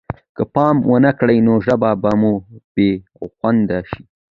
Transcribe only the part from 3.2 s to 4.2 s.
خونده شي.